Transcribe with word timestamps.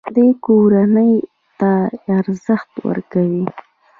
دوی 0.15 0.31
کورنۍ 0.45 1.11
ته 1.59 1.71
ارزښت 2.17 2.71
ورکوي. 2.87 3.43